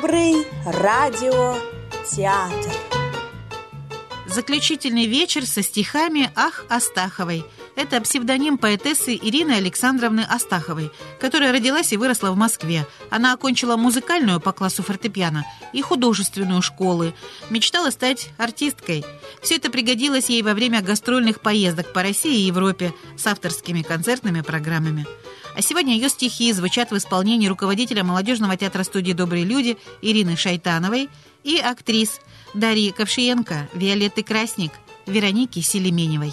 [0.00, 1.60] Добрый радиотеатр.
[4.26, 7.44] Заключительный вечер со стихами «Ах» Астаховой.
[7.76, 10.90] Это псевдоним поэтессы Ирины Александровны Астаховой,
[11.20, 12.86] которая родилась и выросла в Москве.
[13.10, 15.44] Она окончила музыкальную по классу фортепиано
[15.74, 17.12] и художественную школы.
[17.50, 19.04] Мечтала стать артисткой.
[19.42, 24.40] Все это пригодилось ей во время гастрольных поездок по России и Европе с авторскими концертными
[24.40, 25.06] программами.
[25.56, 31.08] А сегодня ее стихи звучат в исполнении руководителя молодежного театра студии «Добрые люди» Ирины Шайтановой
[31.42, 32.20] и актрис
[32.54, 34.72] Дарьи Ковшиенко, Виолетты Красник,
[35.06, 36.32] Вероники Селеменевой.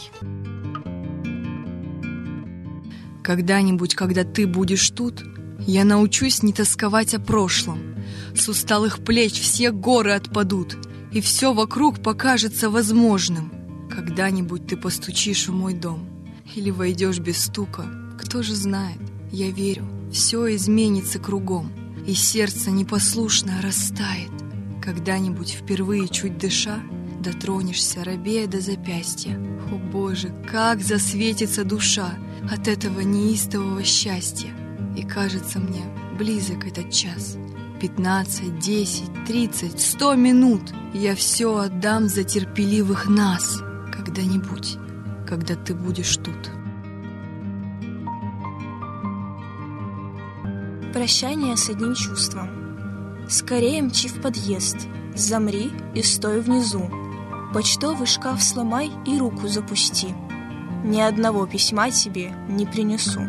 [3.23, 5.23] Когда-нибудь, когда ты будешь тут,
[5.59, 7.95] я научусь не тосковать о прошлом.
[8.35, 10.77] С усталых плеч все горы отпадут,
[11.11, 13.51] и все вокруг покажется возможным.
[13.89, 16.07] Когда-нибудь ты постучишь в мой дом
[16.55, 17.85] или войдешь без стука,
[18.27, 18.99] кто же знает,
[19.31, 21.71] я верю, все изменится кругом,
[22.05, 24.31] и сердце непослушно растает.
[24.81, 26.81] Когда-нибудь впервые чуть дыша,
[27.21, 29.39] дотронешься, рабея до запястья.
[29.71, 32.15] О боже, как засветится душа
[32.51, 34.49] от этого неистового счастья!
[34.97, 35.85] И кажется мне,
[36.19, 37.37] близок этот час.
[37.79, 43.61] Пятнадцать, десять, тридцать, сто минут Я все отдам за терпеливых нас
[43.93, 44.77] Когда-нибудь,
[45.25, 46.56] когда ты будешь тут.
[50.97, 52.49] Прощание с одним чувством.
[53.29, 54.77] Скорее мчи в подъезд,
[55.13, 56.89] замри и стой внизу.
[57.53, 60.07] Почтовый шкаф сломай и руку запусти.
[60.83, 63.21] Ни одного письма тебе не принесу.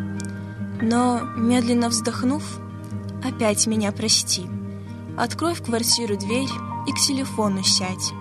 [0.81, 2.43] Но, медленно вздохнув,
[3.23, 4.47] опять меня прости.
[5.19, 6.49] Открой в квартиру дверь
[6.87, 8.15] и к телефону сядь.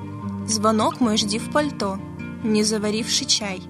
[0.45, 1.98] Звонок мой жди в пальто,
[2.44, 3.64] не заваривший чай.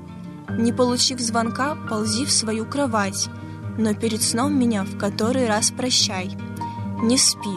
[0.50, 3.30] Не получив звонка, ползи в свою кровать,
[3.78, 6.36] но перед сном меня в который раз прощай.
[7.02, 7.50] Не спи,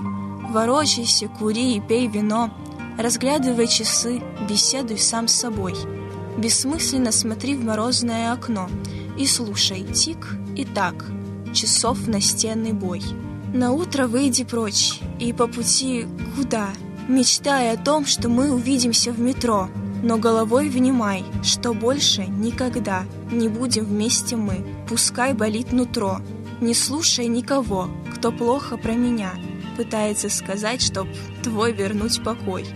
[0.50, 2.50] ворочайся, кури и пей вино,
[2.98, 5.74] разглядывай часы, беседуй сам с собой.
[6.36, 8.68] Бессмысленно смотри в морозное окно
[9.18, 11.06] и слушай тик и так
[11.52, 13.02] часов настенный бой.
[13.52, 16.06] На утро выйди прочь и по пути
[16.36, 16.68] куда?
[17.08, 19.68] Мечтая о том, что мы увидимся в метро,
[20.02, 24.64] но головой внимай, что больше никогда не будем вместе мы.
[24.88, 26.20] Пускай болит нутро,
[26.60, 29.32] не слушай никого, кто плохо про меня
[29.80, 31.08] пытается сказать, чтоб
[31.42, 32.66] твой вернуть покой.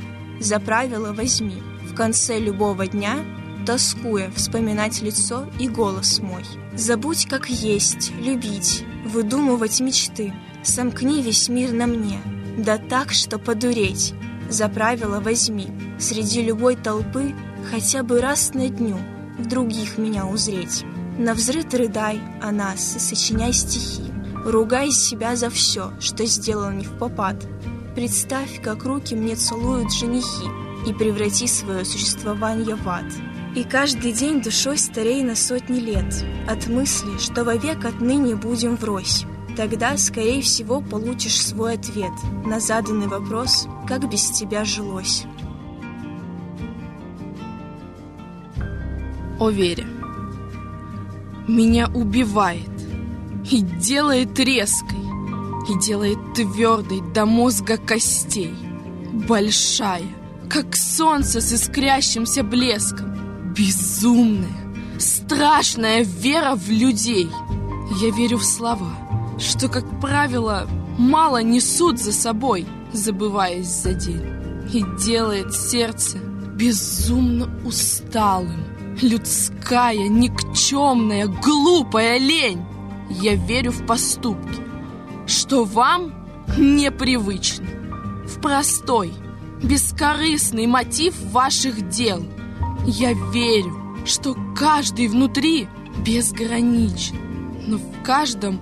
[0.40, 3.18] За правило возьми в конце любого дня,
[3.66, 6.44] тоскуя, вспоминать лицо и голос мой.
[6.74, 10.32] Забудь, как есть, любить, выдумывать мечты.
[10.62, 12.20] Сомкни весь мир на мне,
[12.56, 14.14] да так, что подуреть.
[14.48, 17.34] За правило возьми среди любой толпы
[17.70, 18.96] хотя бы раз на дню
[19.38, 20.84] в других меня узреть.
[21.18, 24.02] На взрыв рыдай о нас и сочиняй стихи.
[24.44, 27.36] Ругай себя за все, что сделал не в попад.
[27.94, 30.48] Представь, как руки мне целуют женихи,
[30.86, 33.04] и преврати свое существование в ад.
[33.54, 39.24] И каждый день душой старей на сотни лет От мысли, что вовек отныне будем врозь
[39.56, 42.10] Тогда, скорее всего, получишь свой ответ
[42.44, 45.24] На заданный вопрос, как без тебя жилось
[49.38, 49.86] О вере
[51.48, 52.70] Меня убивает
[53.50, 54.98] И делает резкой
[55.68, 58.54] И делает твердой до мозга костей
[59.28, 60.02] Большая,
[60.48, 63.14] как солнце с искрящимся блеском
[63.54, 64.64] Безумная,
[64.98, 67.28] страшная вера в людей.
[68.00, 68.90] Я верю в слова,
[69.38, 70.66] что, как правило,
[70.98, 74.22] мало несут за собой, забываясь за день.
[74.72, 78.73] И делает сердце безумно усталым.
[79.02, 82.64] Людская, никчемная, глупая лень.
[83.10, 84.62] Я верю в поступки,
[85.26, 86.14] что вам
[86.56, 87.66] непривычно.
[88.26, 89.12] В простой,
[89.62, 92.24] бескорыстный мотив ваших дел–
[92.86, 93.72] я верю,
[94.04, 95.68] что каждый внутри
[96.04, 97.16] безграничен,
[97.66, 98.60] но в каждом,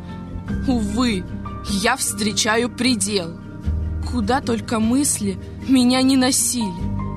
[0.69, 1.25] увы,
[1.69, 3.37] я встречаю предел.
[4.09, 6.73] Куда только мысли меня не носили,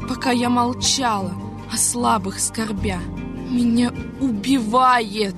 [0.10, 1.32] пока я молчала
[1.76, 3.02] о слабых скорбя.
[3.52, 3.92] Меня
[4.22, 5.36] убивает,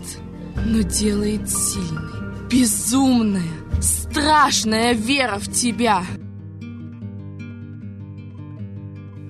[0.68, 3.42] но делает сильной, безумная,
[3.82, 6.04] страшная вера в тебя.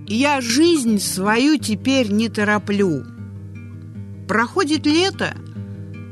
[0.05, 3.05] Я жизнь свою теперь не тороплю.
[4.27, 5.33] Проходит лето,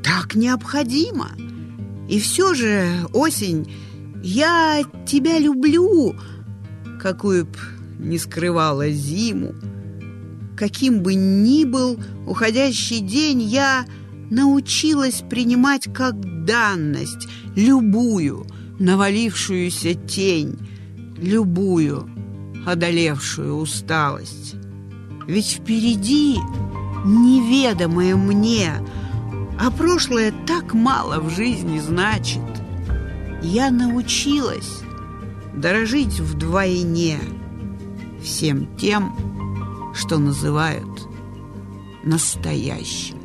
[0.02, 1.32] так необходимо.
[2.08, 3.70] И все же, осень,
[4.24, 6.16] я тебя люблю,
[7.02, 7.58] какую б
[8.00, 9.56] не скрывала зиму.
[10.58, 13.86] Каким бы ни был уходящий день, я
[14.30, 18.46] научилась принимать как данность любую
[18.80, 20.58] навалившуюся тень,
[21.18, 22.10] любую
[22.66, 24.56] одолевшую усталость.
[25.28, 26.38] Ведь впереди
[27.06, 28.72] неведомое мне,
[29.60, 32.42] а прошлое так мало в жизни значит.
[33.42, 34.82] Я научилась
[35.56, 37.20] дорожить вдвойне
[38.22, 39.35] всем тем,
[39.96, 41.08] что называют
[42.04, 43.20] настоящим.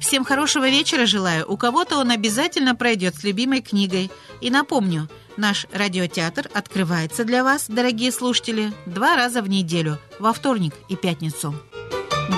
[0.00, 1.44] Всем хорошего вечера желаю.
[1.50, 4.10] У кого-то он обязательно пройдет с любимой книгой.
[4.40, 10.72] И напомню, наш радиотеатр открывается для вас, дорогие слушатели, два раза в неделю, во вторник
[10.88, 11.54] и пятницу.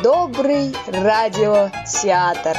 [0.03, 2.57] Добрый радиотеатр.